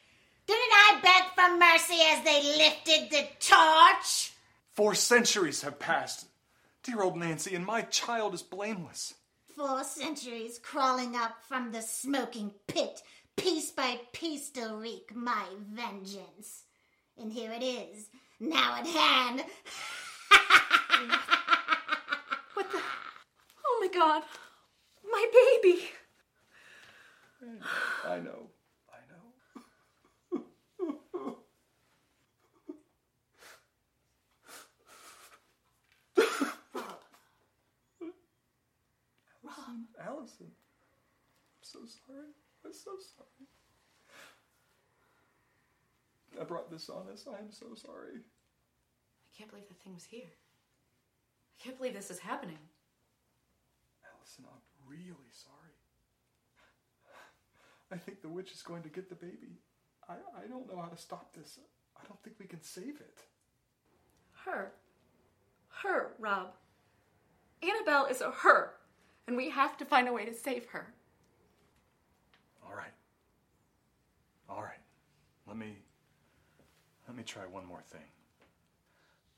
Didn't 0.47 0.73
I 0.73 1.01
beg 1.03 1.25
for 1.35 1.57
mercy 1.59 2.01
as 2.11 2.25
they 2.25 2.43
lifted 2.57 3.11
the 3.11 3.29
torch? 3.39 4.33
Four 4.73 4.95
centuries 4.95 5.63
have 5.63 5.79
passed. 5.79 6.27
Dear 6.83 7.03
old 7.03 7.17
Nancy, 7.17 7.55
and 7.55 7.65
my 7.65 7.83
child 7.83 8.35
is 8.35 8.43
blameless. 8.43 9.15
Four 9.57 9.85
centuries 9.85 10.59
crawling 10.59 11.15
up 11.15 11.37
from 11.47 11.71
the 11.71 11.81
smoking 11.81 12.53
pit, 12.67 13.03
piece 13.37 13.71
by 13.71 14.01
piece 14.13 14.51
to 14.51 14.75
wreak 14.75 15.15
my 15.15 15.45
vengeance. 15.71 16.65
And 17.17 17.33
here 17.33 17.53
it 17.53 17.63
is, 17.63 18.09
now 18.41 18.77
at 18.79 18.87
hand. 18.87 19.45
What 22.55 22.71
the? 22.71 22.79
Oh 23.65 23.79
my 23.81 23.89
god. 23.99 24.23
My 25.11 25.27
baby. 25.63 25.85
I 28.07 28.19
know. 28.19 28.51
I 28.91 29.01
know. 29.11 30.43
Rob. 31.13 31.37
Rob. 39.43 39.79
Allison. 40.05 40.47
I'm 40.47 41.63
so 41.63 41.72
sorry. 41.87 42.33
I'm 42.65 42.73
so 42.73 42.93
sorry. 43.17 43.49
I 46.41 46.45
brought 46.45 46.71
this 46.71 46.89
on 46.89 47.09
us. 47.13 47.27
I 47.29 47.39
am 47.39 47.51
so 47.51 47.75
sorry. 47.75 48.19
I 48.19 49.37
can't 49.37 49.51
believe 49.51 49.69
the 49.69 49.75
thing 49.75 49.95
was 49.95 50.05
here. 50.05 50.31
I 50.31 51.63
can't 51.63 51.77
believe 51.77 51.95
this 51.95 52.11
is 52.11 52.19
happening. 52.19 52.59
Allison, 54.17 54.45
I'm 54.47 54.63
really 54.89 55.31
sorry. 55.33 55.77
I 57.93 57.97
think 57.99 58.23
the 58.23 58.29
witch 58.29 58.53
is 58.53 58.63
going 58.63 58.83
to 58.83 58.89
get 58.89 59.09
the 59.09 59.15
baby. 59.15 59.61
I, 60.09 60.15
I 60.15 60.47
don't 60.49 60.67
know 60.67 60.81
how 60.81 60.89
to 60.89 60.97
stop 60.97 61.35
this. 61.35 61.59
I 61.97 62.07
don't 62.07 62.21
think 62.23 62.37
we 62.39 62.47
can 62.47 62.63
save 62.63 63.01
it. 63.01 63.25
Her. 64.45 64.73
Her, 65.83 66.13
Rob. 66.19 66.55
Annabelle 67.63 68.07
is 68.07 68.21
a 68.21 68.31
her, 68.31 68.73
and 69.29 69.37
we 69.37 69.51
have 69.51 69.77
to 69.77 69.85
find 69.85 70.09
a 70.09 70.13
way 70.13 70.25
to 70.25 70.35
save 70.35 70.67
her. 70.67 70.95
All 72.67 72.75
right. 72.75 72.95
All 74.49 74.63
right. 74.63 74.81
Let 75.53 75.59
me 75.59 75.77
let 77.07 77.15
me 77.15 77.23
try 77.25 77.43
one 77.43 77.67
more 77.67 77.83
thing. 77.83 78.09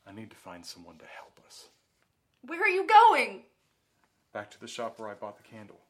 I 0.07 0.13
need 0.13 0.31
to 0.31 0.37
find 0.37 0.65
someone 0.65 0.97
to 0.99 1.05
help 1.07 1.41
us. 1.45 1.71
Where 2.47 2.63
are 2.63 2.69
you 2.69 2.87
going? 2.87 3.43
Back 4.33 4.49
to 4.53 4.61
the 4.61 4.69
shop 4.69 5.01
where 5.01 5.09
I 5.09 5.15
bought 5.15 5.37
the 5.37 5.43
candle. 5.43 5.81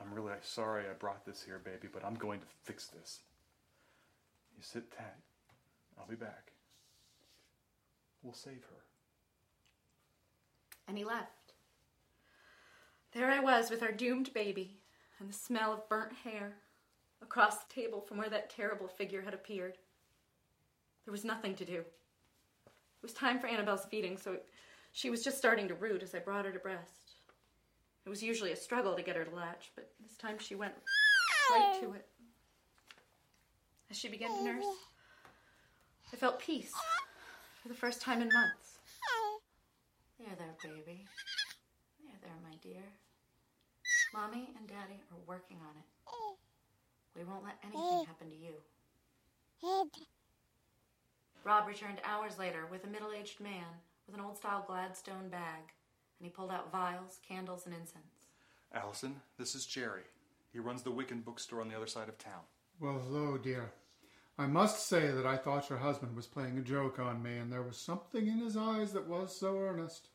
I'm 0.00 0.14
really 0.14 0.30
sorry 0.42 0.84
I 0.88 0.92
brought 0.92 1.26
this 1.26 1.42
here, 1.42 1.58
baby, 1.58 1.88
but 1.92 2.04
I'm 2.04 2.14
going 2.14 2.38
to 2.38 2.46
fix 2.62 2.86
this. 2.86 3.18
You 4.56 4.62
sit 4.62 4.92
tight. 4.92 5.24
I'll 5.98 6.06
be 6.06 6.14
back. 6.14 6.52
We'll 8.22 8.32
save 8.32 8.62
her. 8.70 8.84
And 10.86 10.96
he 10.96 11.04
left. 11.04 11.54
There 13.12 13.28
I 13.28 13.40
was 13.40 13.70
with 13.70 13.82
our 13.82 13.90
doomed 13.90 14.32
baby 14.32 14.76
and 15.18 15.28
the 15.28 15.34
smell 15.34 15.72
of 15.72 15.88
burnt 15.88 16.12
hair 16.22 16.58
across 17.22 17.58
the 17.58 17.74
table 17.74 18.00
from 18.00 18.18
where 18.18 18.30
that 18.30 18.50
terrible 18.50 18.88
figure 18.88 19.22
had 19.22 19.34
appeared. 19.34 19.78
There 21.04 21.12
was 21.12 21.24
nothing 21.24 21.54
to 21.56 21.64
do. 21.64 21.78
It 21.78 23.02
was 23.02 23.12
time 23.12 23.38
for 23.38 23.46
Annabelle's 23.46 23.86
feeding, 23.86 24.16
so 24.16 24.38
she 24.92 25.10
was 25.10 25.22
just 25.22 25.38
starting 25.38 25.68
to 25.68 25.74
root 25.74 26.02
as 26.02 26.14
I 26.14 26.18
brought 26.18 26.44
her 26.44 26.52
to 26.52 26.58
breast. 26.58 27.12
It 28.04 28.08
was 28.08 28.22
usually 28.22 28.52
a 28.52 28.56
struggle 28.56 28.94
to 28.94 29.02
get 29.02 29.16
her 29.16 29.24
to 29.24 29.34
latch, 29.34 29.72
but 29.74 29.90
this 30.00 30.16
time 30.16 30.38
she 30.38 30.54
went 30.54 30.74
right 31.50 31.78
to 31.80 31.92
it. 31.92 32.06
As 33.90 33.96
she 33.96 34.08
began 34.08 34.36
to 34.36 34.44
nurse, 34.44 34.64
I 36.12 36.16
felt 36.16 36.38
peace 36.40 36.72
for 37.62 37.68
the 37.68 37.74
first 37.74 38.00
time 38.00 38.22
in 38.22 38.28
months. 38.28 38.78
There, 40.18 40.34
there, 40.38 40.54
baby. 40.62 41.04
There, 42.02 42.16
there, 42.22 42.32
my 42.42 42.56
dear. 42.62 42.82
Mommy 44.14 44.50
and 44.58 44.66
Daddy 44.66 45.00
are 45.12 45.18
working 45.26 45.58
on 45.60 45.76
it. 45.76 45.84
We 47.16 47.24
won't 47.24 47.44
let 47.44 47.58
anything 47.64 48.06
happen 48.06 48.28
to 48.28 48.36
you. 48.36 49.90
Rob 51.44 51.66
returned 51.66 52.00
hours 52.04 52.38
later 52.38 52.66
with 52.70 52.84
a 52.84 52.88
middle 52.88 53.12
aged 53.12 53.40
man 53.40 53.64
with 54.06 54.14
an 54.14 54.20
old 54.20 54.36
style 54.36 54.64
Gladstone 54.66 55.28
bag, 55.28 55.72
and 56.18 56.26
he 56.26 56.28
pulled 56.28 56.50
out 56.50 56.70
vials, 56.70 57.18
candles, 57.26 57.66
and 57.66 57.74
incense. 57.74 58.28
Allison, 58.74 59.20
this 59.38 59.54
is 59.54 59.64
Jerry. 59.64 60.02
He 60.52 60.58
runs 60.58 60.82
the 60.82 60.90
Wiccan 60.90 61.24
bookstore 61.24 61.60
on 61.60 61.68
the 61.68 61.76
other 61.76 61.86
side 61.86 62.08
of 62.08 62.18
town. 62.18 62.42
Well, 62.80 63.00
hello, 63.04 63.38
dear. 63.38 63.72
I 64.38 64.46
must 64.46 64.86
say 64.86 65.10
that 65.10 65.24
I 65.24 65.36
thought 65.36 65.70
your 65.70 65.78
husband 65.78 66.14
was 66.14 66.26
playing 66.26 66.58
a 66.58 66.62
joke 66.62 66.98
on 66.98 67.22
me, 67.22 67.38
and 67.38 67.50
there 67.50 67.62
was 67.62 67.78
something 67.78 68.26
in 68.26 68.38
his 68.38 68.56
eyes 68.56 68.92
that 68.92 69.06
was 69.08 69.34
so 69.34 69.58
earnest. 69.58 70.08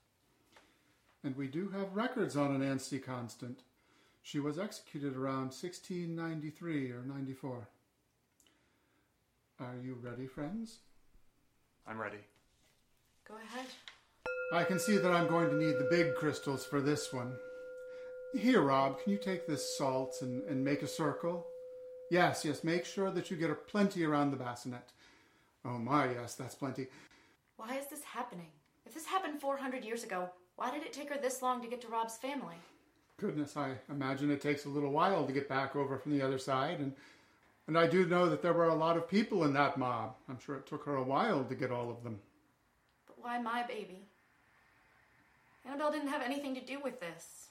And 1.23 1.35
we 1.35 1.47
do 1.47 1.69
have 1.69 1.95
records 1.95 2.37
on 2.37 2.51
an 2.53 2.61
Nancy 2.61 2.99
Constant. 2.99 3.61
She 4.21 4.39
was 4.39 4.59
executed 4.59 5.15
around 5.15 5.51
1693 5.51 6.91
or 6.91 7.03
94. 7.03 7.67
Are 9.59 9.75
you 9.83 9.97
ready, 10.01 10.27
friends? 10.27 10.79
I'm 11.87 11.99
ready. 11.99 12.17
Go 13.27 13.35
ahead. 13.35 13.67
I 14.53 14.63
can 14.63 14.79
see 14.79 14.97
that 14.97 15.11
I'm 15.11 15.27
going 15.27 15.49
to 15.49 15.55
need 15.55 15.77
the 15.77 15.87
big 15.89 16.15
crystals 16.15 16.65
for 16.65 16.81
this 16.81 17.11
one. 17.13 17.33
Here, 18.33 18.61
Rob, 18.61 19.01
can 19.01 19.11
you 19.11 19.17
take 19.17 19.47
this 19.47 19.77
salt 19.77 20.17
and, 20.21 20.43
and 20.43 20.63
make 20.63 20.81
a 20.81 20.87
circle? 20.87 21.45
Yes, 22.09 22.43
yes, 22.45 22.63
make 22.63 22.85
sure 22.85 23.11
that 23.11 23.31
you 23.31 23.37
get 23.37 23.49
a 23.49 23.55
plenty 23.55 24.03
around 24.03 24.31
the 24.31 24.37
bassinet. 24.37 24.91
Oh 25.63 25.77
my, 25.77 26.11
yes, 26.11 26.35
that's 26.35 26.55
plenty. 26.55 26.87
Why 27.57 27.77
is 27.77 27.87
this 27.87 28.03
happening? 28.03 28.51
If 28.85 28.93
this 28.93 29.05
happened 29.05 29.39
400 29.39 29.85
years 29.85 30.03
ago, 30.03 30.29
why 30.55 30.71
did 30.71 30.83
it 30.83 30.93
take 30.93 31.09
her 31.09 31.19
this 31.21 31.41
long 31.41 31.61
to 31.61 31.67
get 31.67 31.81
to 31.81 31.87
Rob's 31.87 32.17
family? 32.17 32.55
Goodness, 33.21 33.55
I 33.55 33.75
imagine 33.87 34.31
it 34.31 34.41
takes 34.41 34.65
a 34.65 34.69
little 34.69 34.91
while 34.91 35.27
to 35.27 35.31
get 35.31 35.47
back 35.47 35.75
over 35.75 35.99
from 35.99 36.11
the 36.11 36.25
other 36.25 36.39
side, 36.39 36.79
and 36.79 36.93
and 37.67 37.77
I 37.77 37.87
do 37.87 38.07
know 38.07 38.27
that 38.27 38.41
there 38.41 38.53
were 38.53 38.69
a 38.69 38.75
lot 38.75 38.97
of 38.97 39.07
people 39.07 39.43
in 39.43 39.53
that 39.53 39.77
mob. 39.77 40.15
I'm 40.27 40.39
sure 40.39 40.55
it 40.55 40.65
took 40.65 40.83
her 40.85 40.95
a 40.95 41.03
while 41.03 41.43
to 41.43 41.55
get 41.55 41.71
all 41.71 41.91
of 41.91 42.03
them. 42.03 42.19
But 43.05 43.23
why 43.23 43.39
my 43.39 43.63
baby? 43.63 44.07
Annabelle 45.63 45.91
didn't 45.91 46.07
have 46.09 46.23
anything 46.23 46.55
to 46.55 46.65
do 46.65 46.79
with 46.83 46.99
this. 46.99 47.49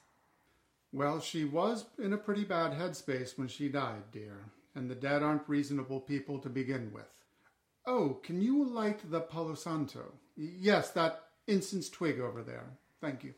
Well, 0.92 1.20
she 1.20 1.44
was 1.44 1.84
in 2.02 2.12
a 2.12 2.18
pretty 2.18 2.44
bad 2.44 2.72
headspace 2.72 3.38
when 3.38 3.46
she 3.46 3.68
died, 3.68 4.10
dear, 4.10 4.46
and 4.74 4.90
the 4.90 4.96
dead 4.96 5.22
aren't 5.22 5.48
reasonable 5.48 6.00
people 6.00 6.40
to 6.40 6.48
begin 6.48 6.90
with. 6.92 7.24
Oh, 7.86 8.18
can 8.24 8.42
you 8.42 8.64
light 8.64 9.08
the 9.08 9.20
Palo 9.20 9.54
Santo? 9.54 10.14
Yes, 10.36 10.90
that 10.90 11.26
incense 11.46 11.88
twig 11.88 12.18
over 12.18 12.42
there. 12.42 12.66
Thank 13.00 13.22
you. 13.22 13.34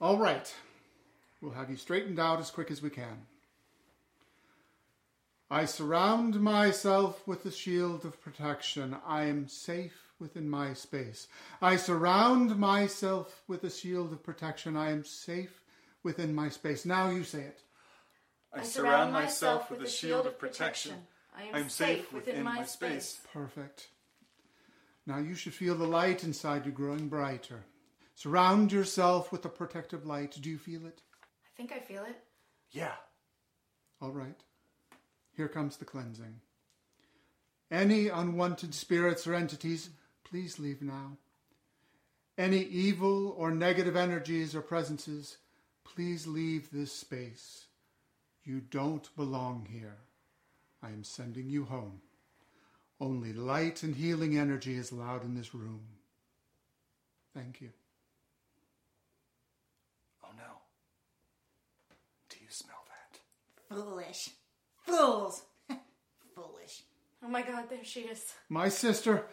All 0.00 0.18
right. 0.18 0.54
We'll 1.44 1.52
have 1.52 1.68
you 1.68 1.76
straightened 1.76 2.18
out 2.18 2.40
as 2.40 2.50
quick 2.50 2.70
as 2.70 2.80
we 2.80 2.88
can. 2.88 3.26
I 5.50 5.66
surround 5.66 6.40
myself 6.40 7.28
with 7.28 7.44
a 7.44 7.50
shield 7.50 8.06
of 8.06 8.18
protection. 8.22 8.96
I 9.06 9.24
am 9.24 9.48
safe 9.48 10.14
within 10.18 10.48
my 10.48 10.72
space. 10.72 11.28
I 11.60 11.76
surround 11.76 12.56
myself 12.56 13.42
with 13.46 13.62
a 13.62 13.68
shield 13.68 14.10
of 14.10 14.22
protection. 14.22 14.74
I 14.74 14.88
am 14.88 15.04
safe 15.04 15.60
within 16.02 16.34
my 16.34 16.48
space. 16.48 16.86
Now 16.86 17.10
you 17.10 17.24
say 17.24 17.42
it. 17.42 17.60
I, 18.50 18.62
surround 18.62 19.12
myself 19.12 19.70
with 19.70 19.82
a 19.82 19.88
shield 19.88 20.26
of 20.26 20.38
protection. 20.38 20.94
I 21.36 21.58
am 21.58 21.68
safe 21.68 22.10
within 22.10 22.42
my 22.42 22.64
space. 22.64 23.20
Perfect. 23.34 23.88
Now 25.06 25.18
you 25.18 25.34
should 25.34 25.52
feel 25.52 25.74
the 25.74 25.84
light 25.84 26.24
inside 26.24 26.64
you 26.64 26.72
growing 26.72 27.08
brighter. 27.08 27.64
Surround 28.14 28.72
yourself 28.72 29.30
with 29.30 29.42
the 29.42 29.50
protective 29.50 30.06
light. 30.06 30.38
Do 30.40 30.48
you 30.48 30.56
feel 30.56 30.86
it? 30.86 31.02
I 31.54 31.56
think 31.56 31.72
I 31.72 31.78
feel 31.78 32.02
it. 32.02 32.16
Yeah. 32.72 32.94
All 34.02 34.10
right. 34.10 34.40
Here 35.36 35.48
comes 35.48 35.76
the 35.76 35.84
cleansing. 35.84 36.40
Any 37.70 38.08
unwanted 38.08 38.74
spirits 38.74 39.26
or 39.26 39.34
entities, 39.34 39.90
please 40.24 40.58
leave 40.58 40.82
now. 40.82 41.16
Any 42.36 42.62
evil 42.62 43.34
or 43.38 43.52
negative 43.52 43.96
energies 43.96 44.54
or 44.54 44.60
presences, 44.60 45.36
please 45.84 46.26
leave 46.26 46.70
this 46.70 46.92
space. 46.92 47.66
You 48.44 48.60
don't 48.60 49.14
belong 49.16 49.68
here. 49.70 49.98
I 50.82 50.88
am 50.88 51.04
sending 51.04 51.48
you 51.48 51.64
home. 51.64 52.00
Only 53.00 53.32
light 53.32 53.82
and 53.82 53.94
healing 53.94 54.36
energy 54.36 54.76
is 54.76 54.90
allowed 54.90 55.24
in 55.24 55.34
this 55.34 55.54
room. 55.54 55.82
Thank 57.34 57.60
you. 57.60 57.70
Oh 60.22 60.28
no. 60.36 60.58
Do 62.28 62.36
you 62.40 62.50
smell 62.50 62.84
that? 62.88 63.20
Foolish. 63.74 64.30
Fools. 64.86 65.42
Foolish. 66.34 66.82
Oh 67.22 67.28
my 67.28 67.42
god, 67.42 67.64
there 67.68 67.84
she 67.84 68.00
is. 68.00 68.32
My 68.48 68.68
sister, 68.68 69.26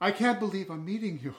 I 0.00 0.12
can't 0.12 0.38
believe 0.38 0.70
I'm 0.70 0.84
meeting 0.84 1.18
you. 1.22 1.34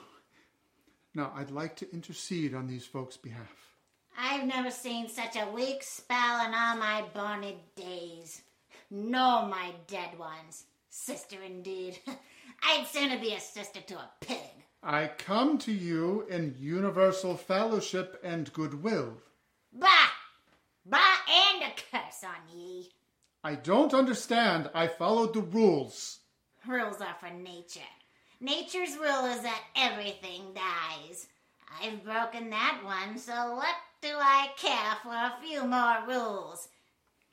Now, 1.14 1.32
I'd 1.34 1.50
like 1.50 1.76
to 1.76 1.92
intercede 1.92 2.54
on 2.54 2.66
these 2.66 2.84
folks' 2.86 3.16
behalf. 3.16 3.72
I've 4.18 4.46
never 4.46 4.70
seen 4.70 5.08
such 5.08 5.36
a 5.36 5.50
weak 5.50 5.82
spell 5.82 6.46
in 6.46 6.54
all 6.54 6.76
my 6.76 7.04
bonny 7.14 7.56
days. 7.76 8.42
Nor 8.90 9.46
my 9.46 9.72
dead 9.86 10.18
ones. 10.18 10.64
Sister 10.90 11.36
indeed. 11.42 11.98
I'd 12.62 12.86
sooner 12.86 13.18
be 13.18 13.34
a 13.34 13.40
sister 13.40 13.80
to 13.80 13.94
a 13.94 14.10
pig. 14.20 14.38
I 14.82 15.06
come 15.06 15.58
to 15.58 15.72
you 15.72 16.26
in 16.28 16.56
universal 16.58 17.36
fellowship 17.36 18.20
and 18.22 18.52
goodwill. 18.52 19.14
Bah! 19.72 20.10
Bah 20.84 20.98
and 21.28 21.62
a 21.62 21.74
on 22.24 22.56
ye. 22.56 22.90
I 23.44 23.54
don't 23.56 23.94
understand. 23.94 24.70
I 24.74 24.86
followed 24.86 25.34
the 25.34 25.40
rules. 25.40 26.20
Rules 26.66 27.00
are 27.00 27.16
for 27.18 27.30
nature. 27.30 27.80
Nature's 28.40 28.96
rule 28.96 29.24
is 29.26 29.42
that 29.42 29.62
everything 29.76 30.54
dies. 30.54 31.26
I've 31.80 32.04
broken 32.04 32.50
that 32.50 32.80
one, 32.84 33.18
so 33.18 33.54
what 33.54 33.74
do 34.00 34.08
I 34.10 34.48
care 34.56 34.96
for 35.02 35.10
a 35.10 35.34
few 35.42 35.64
more 35.64 36.04
rules? 36.06 36.68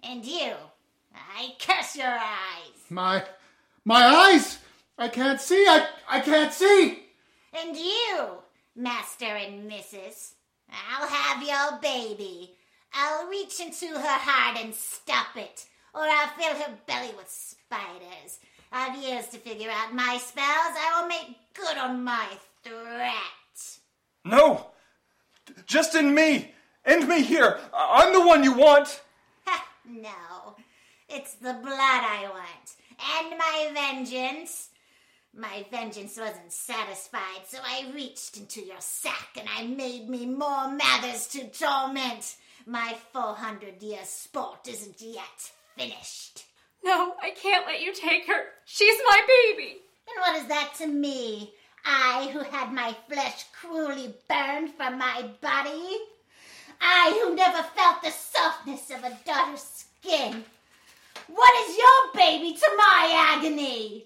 And 0.03 0.25
you, 0.25 0.53
I 1.13 1.55
curse 1.60 1.96
your 1.96 2.08
eyes. 2.08 2.79
My 2.89 3.24
my 3.84 4.05
eyes! 4.05 4.60
I 4.98 5.10
can't 5.10 5.41
see! 5.41 5.65
I 5.67 5.88
I 6.08 6.19
can't 6.22 6.53
see! 6.53 7.03
And 7.53 7.75
you, 7.75 8.27
Master 8.75 9.25
and 9.25 9.69
Mrs. 9.69 10.34
I'll 10.72 11.08
have 11.08 11.43
your 11.43 11.79
baby. 11.81 12.55
I'll 12.93 13.27
reach 13.27 13.60
into 13.60 13.88
her 13.88 14.19
heart 14.19 14.58
and 14.63 14.74
stop 14.74 15.36
it, 15.36 15.65
or 15.93 16.01
I'll 16.01 16.27
fill 16.29 16.55
her 16.55 16.77
belly 16.88 17.12
with 17.15 17.29
spiders. 17.29 18.39
I've 18.72 19.01
years 19.01 19.27
to 19.27 19.38
figure 19.38 19.72
out 19.72 19.93
my 19.93 20.17
spells. 20.17 20.46
I 20.46 21.00
will 21.01 21.08
make 21.08 21.38
good 21.53 21.77
on 21.77 22.03
my 22.03 22.27
threat. 22.63 23.79
No! 24.25 24.72
Just 25.65 25.96
in 25.96 26.13
me! 26.13 26.53
End 26.86 27.08
me 27.08 27.22
here! 27.22 27.60
I'm 27.74 28.13
the 28.13 28.25
one 28.25 28.43
you 28.43 28.53
want! 28.53 29.01
No, 29.91 30.55
it's 31.08 31.34
the 31.34 31.53
blood 31.53 31.74
I 31.74 32.29
want, 32.31 32.75
and 33.17 33.38
my 33.39 33.72
vengeance. 33.74 34.69
My 35.36 35.65
vengeance 35.72 36.17
wasn't 36.17 36.51
satisfied, 36.51 37.48
so 37.48 37.58
I 37.63 37.91
reached 37.96 38.38
into 38.38 38.62
your 38.62 38.79
sack 38.81 39.29
and 39.36 39.48
I 39.58 39.65
made 39.65 40.08
me 40.10 40.27
more 40.27 40.69
mothers 40.69 41.27
to 41.29 41.48
torment. 41.48 42.36
My 42.70 42.96
400 43.14 43.82
year 43.82 44.04
sport 44.04 44.68
isn't 44.68 45.02
yet 45.02 45.50
finished. 45.76 46.46
No, 46.84 47.16
I 47.20 47.32
can't 47.32 47.66
let 47.66 47.82
you 47.82 47.92
take 47.96 48.28
her. 48.28 48.44
She's 48.64 49.00
my 49.08 49.22
baby. 49.26 49.78
And 50.08 50.22
what 50.22 50.36
is 50.36 50.48
that 50.50 50.76
to 50.78 50.86
me? 50.86 51.52
I 51.84 52.30
who 52.32 52.42
had 52.42 52.72
my 52.72 52.96
flesh 53.12 53.46
cruelly 53.60 54.14
burned 54.30 54.76
from 54.76 55.00
my 55.00 55.32
body? 55.42 55.98
I 56.80 57.20
who 57.20 57.34
never 57.34 57.64
felt 57.64 58.04
the 58.04 58.12
softness 58.12 58.92
of 58.92 59.04
a 59.04 59.18
daughter's 59.26 59.88
skin? 60.02 60.44
What 61.26 61.70
is 61.70 61.76
your 61.76 62.14
baby 62.14 62.54
to 62.54 62.72
my 62.78 63.36
agony? 63.36 64.06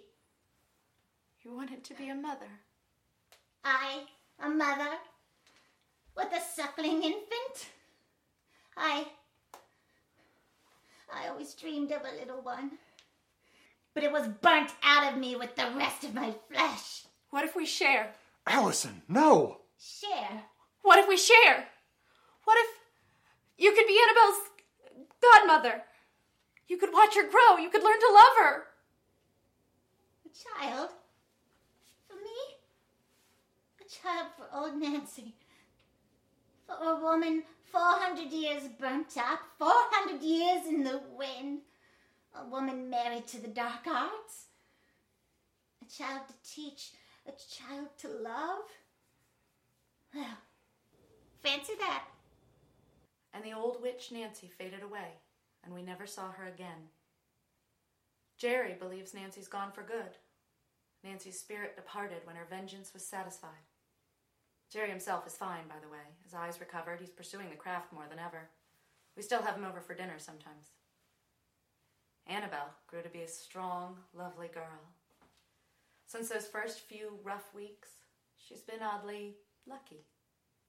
You 1.43 1.53
wanted 1.53 1.83
to 1.83 1.93
be 1.95 2.07
a 2.07 2.15
mother. 2.15 2.53
I, 3.65 4.03
a 4.41 4.47
mother, 4.47 4.91
with 6.15 6.31
a 6.31 6.39
suckling 6.55 7.03
infant? 7.03 7.67
I. 8.77 9.07
I 11.13 11.27
always 11.27 11.53
dreamed 11.53 11.91
of 11.91 12.01
a 12.01 12.19
little 12.19 12.41
one. 12.41 12.71
But 13.93 14.03
it 14.03 14.11
was 14.11 14.27
burnt 14.27 14.71
out 14.83 15.11
of 15.11 15.19
me 15.19 15.35
with 15.35 15.55
the 15.55 15.71
rest 15.75 16.03
of 16.03 16.15
my 16.15 16.33
flesh. 16.51 17.03
What 17.29 17.45
if 17.45 17.55
we 17.55 17.65
share? 17.65 18.11
Allison, 18.47 19.03
no! 19.07 19.59
Share. 19.79 20.43
What 20.81 20.99
if 20.99 21.07
we 21.07 21.17
share? 21.17 21.67
What 22.43 22.57
if 22.57 22.67
you 23.57 23.73
could 23.73 23.87
be 23.87 23.99
Annabelle's 24.01 25.07
godmother? 25.21 25.83
You 26.67 26.77
could 26.77 26.93
watch 26.93 27.15
her 27.15 27.29
grow. 27.29 27.57
You 27.57 27.69
could 27.69 27.83
learn 27.83 27.99
to 27.99 28.13
love 28.13 28.37
her. 28.39 28.63
A 30.25 30.59
child? 30.65 30.89
For 32.07 32.15
me? 32.15 32.57
A 33.81 33.89
child 33.89 34.27
for 34.37 34.47
old 34.53 34.75
Nancy. 34.75 35.35
For 36.65 36.75
a 36.75 36.99
woman 36.99 37.43
400 37.73 38.31
years 38.31 38.63
burnt 38.79 39.17
up, 39.17 39.39
400 39.57 40.21
years 40.21 40.67
in 40.67 40.83
the 40.83 41.01
wind. 41.17 41.61
A 42.35 42.47
woman 42.47 42.89
married 42.89 43.25
to 43.27 43.41
the 43.41 43.47
dark 43.47 43.87
arts. 43.87 44.45
A 45.81 45.91
child 45.91 46.21
to 46.27 46.49
teach, 46.49 46.91
a 47.27 47.31
child 47.31 47.87
to 47.97 48.07
love. 48.09 48.65
Well, 50.13 50.37
fancy 51.41 51.73
that. 51.79 52.05
And 53.33 53.43
the 53.43 53.53
old 53.53 53.81
witch 53.81 54.11
Nancy 54.11 54.47
faded 54.47 54.83
away, 54.83 55.17
and 55.63 55.73
we 55.73 55.81
never 55.81 56.05
saw 56.05 56.31
her 56.31 56.47
again. 56.47 56.89
Jerry 58.37 58.75
believes 58.79 59.15
Nancy's 59.15 59.47
gone 59.47 59.71
for 59.71 59.81
good. 59.81 60.17
Nancy's 61.03 61.39
spirit 61.39 61.75
departed 61.75 62.21
when 62.25 62.35
her 62.35 62.47
vengeance 62.47 62.93
was 62.93 63.03
satisfied. 63.03 63.72
Jerry 64.73 64.89
himself 64.89 65.27
is 65.27 65.35
fine, 65.35 65.67
by 65.69 65.75
the 65.83 65.91
way. 65.91 66.01
His 66.23 66.33
eyes 66.33 66.59
recovered. 66.59 66.99
He's 66.99 67.11
pursuing 67.11 67.51
the 67.51 67.55
craft 67.55 67.93
more 67.93 68.05
than 68.09 68.17
ever. 68.17 68.49
We 69.15 69.21
still 69.21 69.43
have 69.43 69.55
him 69.55 69.65
over 69.65 69.81
for 69.81 69.93
dinner 69.93 70.17
sometimes. 70.17 70.65
Annabelle 72.25 72.73
grew 72.87 73.03
to 73.03 73.09
be 73.09 73.21
a 73.21 73.27
strong, 73.27 73.97
lovely 74.15 74.47
girl. 74.47 74.81
Since 76.07 76.29
those 76.29 76.47
first 76.47 76.79
few 76.79 77.19
rough 77.23 77.53
weeks, 77.53 77.89
she's 78.35 78.61
been 78.61 78.81
oddly 78.81 79.35
lucky. 79.67 80.07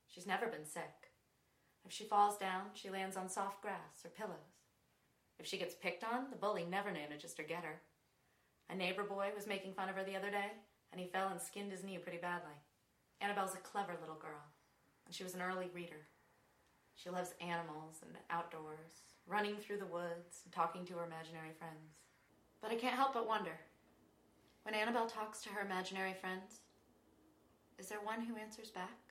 She's 0.07 0.27
never 0.27 0.49
been 0.49 0.67
sick. 0.67 1.09
If 1.87 1.91
she 1.91 2.05
falls 2.05 2.37
down, 2.37 2.65
she 2.75 2.91
lands 2.91 3.17
on 3.17 3.31
soft 3.31 3.63
grass 3.63 4.05
or 4.05 4.11
pillows. 4.11 4.61
If 5.39 5.47
she 5.47 5.57
gets 5.57 5.75
picked 5.75 6.05
on, 6.05 6.27
the 6.29 6.37
bully 6.37 6.67
never 6.69 6.93
manages 6.93 7.33
to 7.35 7.43
get 7.43 7.65
her. 7.65 7.81
A 8.69 8.75
neighbor 8.75 9.05
boy 9.05 9.31
was 9.35 9.47
making 9.47 9.73
fun 9.73 9.89
of 9.89 9.97
her 9.97 10.05
the 10.05 10.17
other 10.17 10.31
day, 10.31 10.53
and 10.93 11.01
he 11.01 11.07
fell 11.07 11.29
and 11.29 11.41
skinned 11.41 11.73
his 11.73 11.83
knee 11.83 11.97
pretty 11.97 12.19
badly. 12.19 12.53
Annabelle's 13.21 13.55
a 13.55 13.59
clever 13.59 13.97
little 14.01 14.17
girl, 14.17 14.45
and 15.07 15.15
she 15.15 15.25
was 15.25 15.35
an 15.35 15.43
early 15.43 15.71
reader. 15.75 16.07
She 16.95 17.11
loves 17.11 17.35
animals 17.41 17.97
and 18.03 18.17
outdoors, 18.31 19.03
running 19.27 19.57
through 19.57 19.79
the 19.79 19.87
woods 19.87 20.43
and 20.45 20.53
talking 20.53 20.85
to 20.87 20.95
her 20.95 21.05
imaginary 21.05 21.53
friends. 21.59 21.99
But 22.61 22.71
I 22.71 22.77
can't 22.77 22.97
help 22.97 23.15
but 23.15 23.27
wonder 23.27 23.59
when 24.65 24.75
Annabelle 24.75 25.07
talks 25.07 25.43
to 25.43 25.51
her 25.51 25.61
imaginary 25.61 26.15
friends, 26.15 26.61
is 27.79 27.89
there 27.89 28.01
one 28.01 28.23
who 28.23 28.37
answers 28.37 28.71
back? 28.71 29.04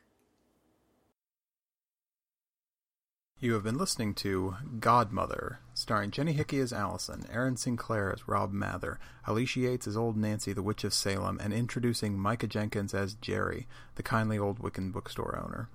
You 3.43 3.55
have 3.55 3.63
been 3.63 3.77
listening 3.77 4.13
to 4.13 4.55
Godmother, 4.79 5.59
starring 5.73 6.11
Jenny 6.11 6.31
Hickey 6.31 6.59
as 6.59 6.71
Allison, 6.71 7.25
Aaron 7.29 7.57
Sinclair 7.57 8.13
as 8.13 8.25
Rob 8.25 8.53
Mather, 8.53 9.01
Alicia 9.27 9.59
Yates 9.59 9.85
as 9.85 9.97
Old 9.97 10.15
Nancy, 10.15 10.53
the 10.53 10.63
Witch 10.63 10.85
of 10.85 10.93
Salem, 10.93 11.41
and 11.43 11.51
introducing 11.51 12.17
Micah 12.17 12.47
Jenkins 12.47 12.93
as 12.93 13.15
Jerry, 13.15 13.67
the 13.95 14.01
kindly 14.01 14.39
old 14.39 14.59
Wiccan 14.59 14.93
bookstore 14.93 15.37
owner. 15.43 15.67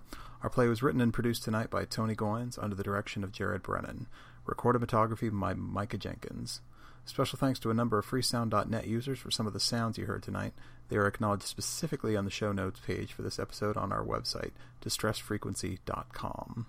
Our 0.43 0.49
play 0.49 0.67
was 0.67 0.83
written 0.83 1.03
and 1.03 1.13
produced 1.13 1.45
tonight 1.45 1.69
by 1.69 1.85
Tony 1.85 2.15
Goins 2.15 2.59
under 2.59 2.75
the 2.75 2.83
direction 2.83 3.23
of 3.23 3.33
Jared 3.33 3.65
Brennan. 3.65 4.07
Recordometography 4.47 5.31
by 5.39 5.53
Micah 5.53 5.99
Jenkins. 5.99 6.63
Special 7.05 7.39
thanks 7.39 7.59
to 7.59 7.71
a 7.71 7.75
number 7.75 7.99
of 7.99 8.07
freesound.net 8.07 8.87
users 8.87 9.19
for 9.19 9.31
some 9.31 9.47
of 9.47 9.53
the 9.53 9.61
sounds 9.61 9.99
you 9.99 10.07
heard 10.07 10.23
tonight. 10.23 10.55
They 10.89 10.97
are 10.97 11.07
acknowledged 11.07 11.43
specifically 11.43 12.17
on 12.17 12.25
the 12.25 12.31
show 12.31 12.51
notes 12.51 12.81
page 12.81 13.13
for 13.13 13.21
this 13.21 13.39
episode 13.39 13.77
on 13.77 13.93
our 13.93 14.03
website, 14.03 14.53
distressfrequency.com. 14.83 16.67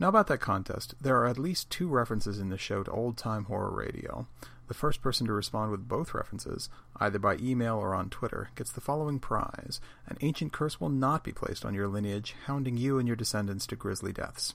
Now, 0.00 0.08
about 0.08 0.28
that 0.28 0.40
contest, 0.40 0.94
there 0.98 1.18
are 1.18 1.26
at 1.26 1.38
least 1.38 1.68
two 1.68 1.86
references 1.86 2.38
in 2.38 2.48
the 2.48 2.56
show 2.56 2.82
to 2.82 2.90
old 2.90 3.18
time 3.18 3.44
horror 3.44 3.70
radio. 3.70 4.26
The 4.68 4.74
first 4.74 5.02
person 5.02 5.26
to 5.26 5.32
respond 5.34 5.70
with 5.70 5.88
both 5.88 6.14
references, 6.14 6.70
either 6.96 7.18
by 7.18 7.36
email 7.36 7.76
or 7.76 7.94
on 7.94 8.08
Twitter, 8.08 8.48
gets 8.54 8.72
the 8.72 8.80
following 8.80 9.18
prize 9.18 9.78
An 10.06 10.16
ancient 10.22 10.52
curse 10.52 10.80
will 10.80 10.88
not 10.88 11.22
be 11.22 11.32
placed 11.32 11.66
on 11.66 11.74
your 11.74 11.86
lineage, 11.86 12.34
hounding 12.46 12.78
you 12.78 12.98
and 12.98 13.06
your 13.06 13.16
descendants 13.16 13.66
to 13.66 13.76
grisly 13.76 14.12
deaths. 14.12 14.54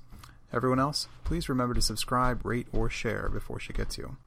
Everyone 0.51 0.79
else, 0.79 1.07
please 1.25 1.47
remember 1.47 1.75
to 1.75 1.81
subscribe, 1.81 2.43
rate, 2.43 2.67
or 2.73 2.89
share 2.89 3.29
before 3.29 3.59
she 3.59 3.71
gets 3.71 3.99
you. 3.99 4.17